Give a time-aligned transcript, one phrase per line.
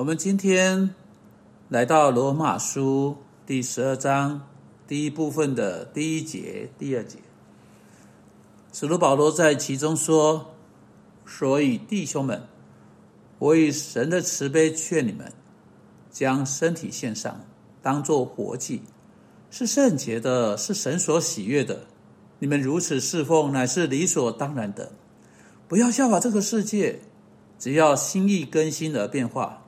[0.00, 0.94] 我们今天
[1.68, 4.48] 来到罗马书第十二章
[4.88, 7.18] 第一部分的第一节、第二节，
[8.72, 10.54] 使徒保罗在其中说
[11.26, 12.44] ：“所以弟兄们，
[13.38, 15.30] 我以神的慈悲劝你们，
[16.10, 17.38] 将身体献上，
[17.82, 18.80] 当作活祭，
[19.50, 21.84] 是圣洁的，是神所喜悦的。
[22.38, 24.92] 你们如此侍奉，乃是理所当然的。
[25.68, 27.00] 不要效法这个世界，
[27.58, 29.58] 只要心意更新而变化。”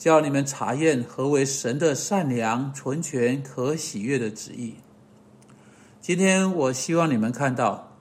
[0.00, 4.76] 叫你们查验何为神的善良、纯全、可喜悦的旨意。
[6.00, 7.98] 今天我希望你们看到，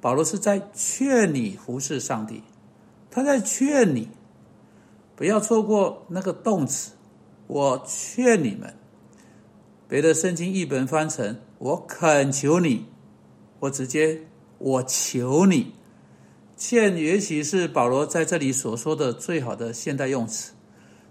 [0.00, 2.42] 保罗是在劝你服侍上帝，
[3.10, 4.08] 他在劝你
[5.14, 6.92] 不要错过那个动词。
[7.48, 8.74] 我劝你们，
[9.86, 12.86] 别的圣经译本翻成“我恳求你”，
[13.60, 14.22] 我直接
[14.56, 15.74] “我求你”。
[16.56, 20.55] 劝也许是保罗在这里所说的最好的现代用词。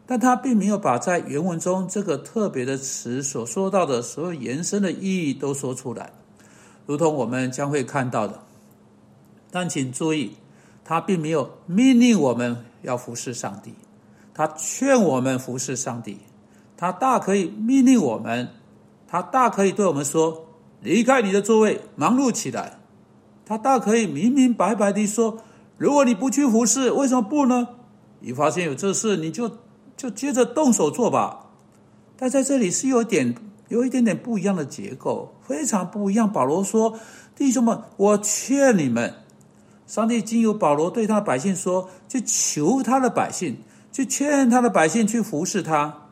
[0.08, 6.14] 但他并没有把在原文中这个特别的词所说到的所有延伸的意义都说出来，
[6.86, 8.44] 如同我们将会看到的。
[9.50, 10.34] 但请注意，
[10.84, 13.74] 他并没有命令我们要服侍上帝，
[14.34, 16.20] 他劝我们服侍上帝。
[16.78, 18.50] 他大可以命令我们，
[19.08, 20.46] 他大可以对我们说
[20.84, 22.78] ：“离开你的座位，忙碌起来。”
[23.44, 25.40] 他大可以明明白白地说
[25.80, 27.70] ：“如果你不去服侍，为什么不呢？
[28.22, 29.50] 一发现有这事，你就。”
[29.98, 31.48] 就接着动手做吧，
[32.18, 33.34] 但在这里是有点
[33.70, 36.32] 有一点点不一样的结构，非常不一样。
[36.32, 37.00] 保罗说
[37.36, 39.14] ：“弟兄们，我劝你们，
[39.88, 43.58] 上帝经由保罗对他的百姓说，去求他的百姓，
[43.92, 46.10] 去劝他的百姓去服侍他。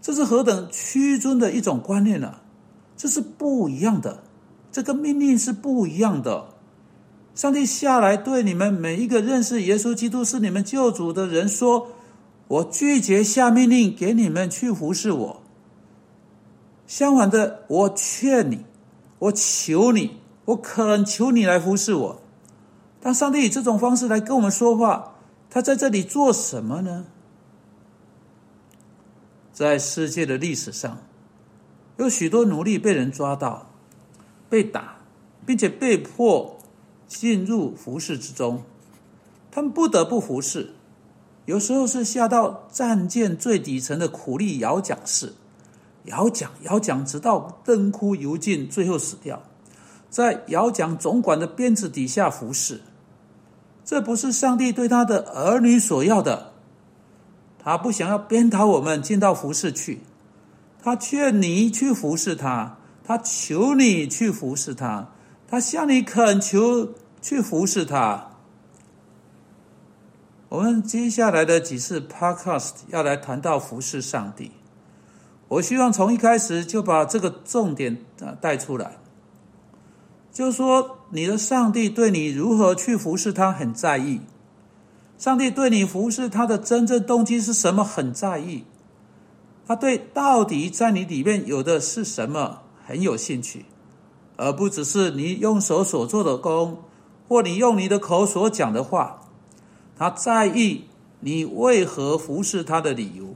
[0.00, 2.36] 这是何等屈尊的一种观念呢？
[2.96, 4.22] 这是不一样的，
[4.72, 6.54] 这个命令是不一样的。
[7.34, 11.88] 上帝下来对你们每一个认识耶稣基督是你们救主的人说。”
[12.48, 15.42] 我拒绝下命令给你们去服侍我。
[16.86, 18.64] 相反的，我劝你，
[19.18, 22.22] 我求你，我恳求你来服侍我。
[23.00, 25.14] 当上帝以这种方式来跟我们说话，
[25.50, 27.06] 他在这里做什么呢？
[29.52, 30.98] 在世界的历史上，
[31.98, 33.70] 有许多奴隶被人抓到、
[34.48, 34.98] 被打，
[35.44, 36.58] 并且被迫
[37.06, 38.62] 进入服侍之中，
[39.50, 40.74] 他们不得不服侍。
[41.48, 45.32] 有时候是下到战舰最底层的苦力摇桨式，
[46.04, 49.42] 摇桨摇桨，直到灯枯油尽，最后死掉，
[50.10, 52.82] 在摇桨总管的鞭子底下服侍。
[53.82, 56.52] 这不是上帝对他的儿女所要的，
[57.58, 60.00] 他不想要鞭打我们进到服侍去，
[60.82, 65.08] 他劝你去服侍他，他求你去服侍他，
[65.48, 66.90] 他向你恳求
[67.22, 68.27] 去服侍他。
[70.50, 74.52] 我们接下来的几次 podcast 要来谈到服侍上帝。
[75.48, 78.96] 我希望从一开始就把这个重点啊带出来，
[80.32, 84.22] 就说你的上帝对你如何去服侍他很在意，
[85.18, 88.64] 上帝对你服侍他的真正动机是什么很在意，
[89.66, 93.66] 他对到底在你里面有的是什么很有兴趣，
[94.36, 96.84] 而不只是你用手所做的工，
[97.28, 99.20] 或你用你的口所讲的话。
[99.98, 100.84] 他在意
[101.20, 103.34] 你为何服侍他的理由。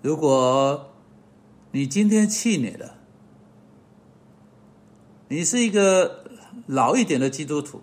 [0.00, 0.92] 如果
[1.72, 2.98] 你今天气馁了，
[5.28, 6.24] 你是一个
[6.66, 7.80] 老一点的基督徒，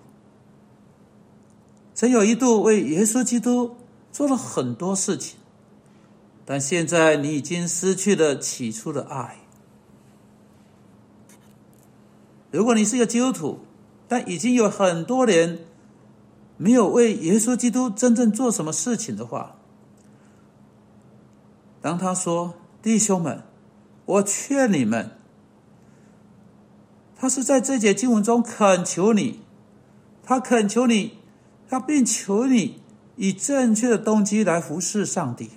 [1.94, 3.76] 曾有一度为耶稣基督
[4.12, 5.38] 做了很多事情，
[6.46, 9.40] 但现在你已经失去了起初的爱。
[12.52, 13.60] 如果你是一个基督徒，
[14.12, 15.60] 但已经有很多年
[16.58, 19.56] 没有为耶稣基督真正做什么事情的话，
[21.82, 23.42] 当他说：“弟兄们，
[24.04, 25.12] 我劝你们。”
[27.16, 29.40] 他是在这节经文中恳求你，
[30.24, 31.20] 他恳求你，
[31.70, 32.82] 他并求你
[33.16, 35.52] 以正确的动机来服侍上帝。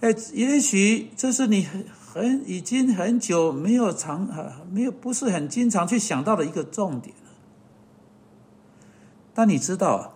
[0.00, 1.84] 哎，也许这是你很。
[2.16, 7.14] 很已经很久没有常啊，没有不是很经常去想到的一个重点。
[9.36, 10.14] 但你知道，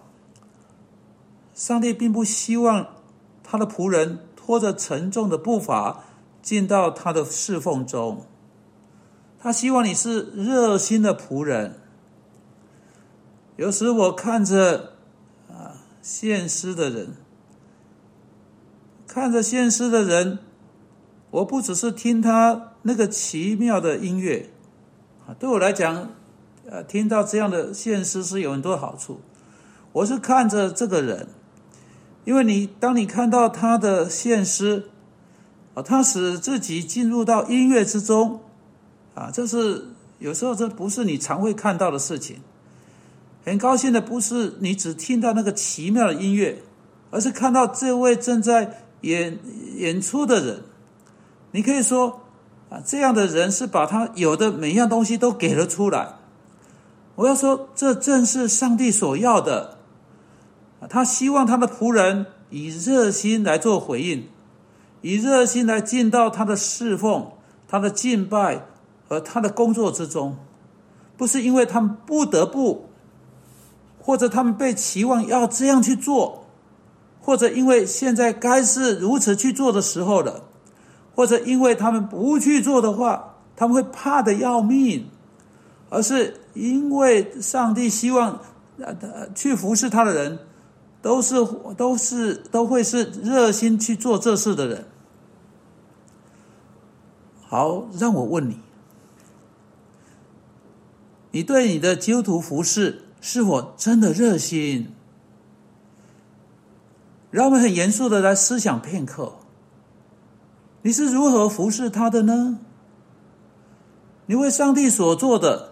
[1.53, 2.87] 上帝并不希望
[3.45, 6.05] 他的仆人拖着沉重的步伐
[6.41, 8.25] 进到他的侍奉中，
[9.39, 11.75] 他希望你是热心的仆人。
[13.57, 14.95] 有时我看着
[15.51, 17.15] 啊，献诗的人，
[19.07, 20.39] 看着献诗的人。
[21.31, 24.49] 我不只是听他那个奇妙的音乐，
[25.27, 26.11] 啊，对我来讲，
[26.73, 29.21] 呃，听到这样的现实是有很多好处。
[29.91, 31.27] 我是看着这个人，
[32.25, 34.85] 因为你当你看到他的现实，
[35.75, 38.39] 啊，他使自己进入到音乐之中，
[39.17, 39.89] 啊，这是
[40.21, 42.37] 有时候这不是你常会看到的事情。
[43.45, 46.63] 很高兴的不是你只听到那个奇妙的音乐，
[47.11, 49.41] 而是看到这位正在演
[49.75, 50.63] 演出的人。
[51.51, 52.21] 你可以说
[52.69, 56.20] 啊，这样的人是把他有的每一样东西都给了出来。
[57.21, 59.77] 我要说，这正是上帝所要的。
[60.89, 64.27] 他希望他的仆人以热心来做回应，
[65.03, 67.33] 以热心来进到他的侍奉、
[67.69, 68.65] 他的敬拜
[69.07, 70.39] 和他的工作之中，
[71.19, 72.87] 不是因为他们不得不，
[74.01, 76.47] 或者他们被期望要这样去做，
[77.21, 80.45] 或者因为现在该是如此去做的时候了，
[81.15, 85.11] 或者因为他们不去做的话，他们会怕的要命，
[85.91, 88.41] 而是因为上帝希望
[88.79, 90.39] 呃去服侍他的人。
[91.03, 91.35] 都是
[91.79, 94.85] 都是都会是热心去做这事的人。
[97.41, 98.59] 好，让我问你：
[101.31, 104.93] 你对你的基督徒服侍是否真的热心？
[107.31, 109.37] 让我们很严肃的来思想片刻：
[110.83, 112.59] 你是如何服侍他的呢？
[114.27, 115.70] 你为上帝所做的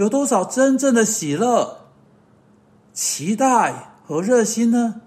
[0.00, 1.76] 有多少真正的喜乐？
[2.94, 5.02] 期待和热心呢？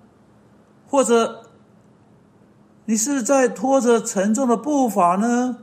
[0.88, 1.48] 或者
[2.86, 5.58] 你是在拖着沉重的步伐呢？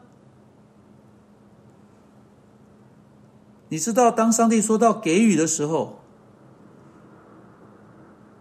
[3.69, 6.01] 你知道，当上帝说到给予的时候，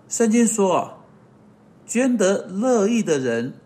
[0.08, 0.98] 圣经说啊，
[1.86, 3.60] 捐得乐意的人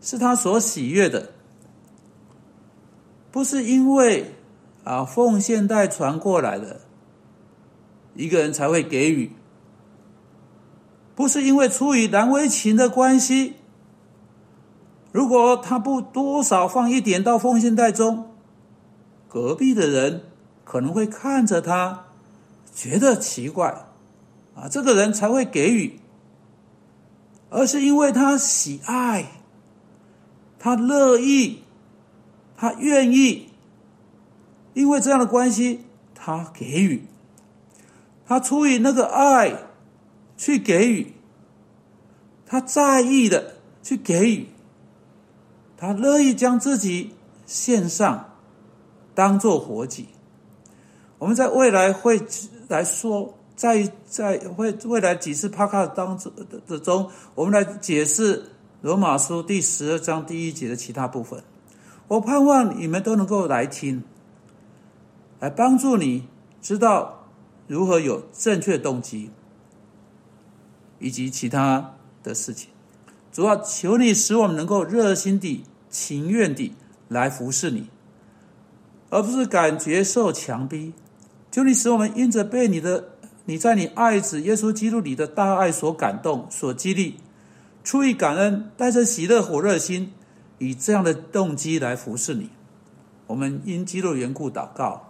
[0.00, 1.30] 是他所喜悦的，
[3.30, 4.34] 不是因为
[4.88, 6.80] 啊奉献带传过来的。
[8.14, 9.32] 一个人才会给予，
[11.14, 13.56] 不是因为出于难为情的关系。
[15.12, 18.30] 如果他不多少放一点到奉献袋中，
[19.28, 20.22] 隔壁的人
[20.64, 22.06] 可能会看着他，
[22.74, 23.86] 觉得奇怪，
[24.54, 26.00] 啊，这个人才会给予，
[27.50, 29.26] 而是因为他喜爱，
[30.58, 31.62] 他乐意，
[32.56, 33.47] 他愿意，
[34.78, 35.80] 因为这样的关系，
[36.14, 37.02] 他给予。
[38.24, 39.52] 他出于那个爱
[40.36, 41.14] 去给予，
[42.46, 44.46] 他在意的去给予，
[45.76, 47.14] 他乐意将自己
[47.44, 48.34] 献上，
[49.16, 50.06] 当做活祭。
[51.18, 52.22] 我们在未来会
[52.68, 56.32] 来说，在在会未来几次帕卡当中
[56.68, 58.44] 的中，我们来解释
[58.82, 61.42] 罗马书第十二章第一节的其他部分。
[62.06, 64.04] 我盼望你们都能够来听，
[65.40, 66.28] 来帮助你
[66.60, 67.14] 知道。
[67.66, 69.28] 如何有正确动机，
[70.98, 72.70] 以及其他的事情，
[73.30, 76.74] 主要求你使我们能够热心地、情愿地
[77.08, 77.90] 来服侍你，
[79.10, 80.94] 而不是感觉受强逼。
[81.50, 83.10] 求你使我们因着被你的
[83.44, 87.16] 你在你爱子耶稣基督里的大爱所感动、所激励，
[87.84, 90.14] 出于感恩，带着喜乐火热心，
[90.56, 92.48] 以这样的动机来服侍你。
[93.26, 95.07] 我们因基督缘故祷告，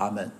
[0.00, 0.39] Amen.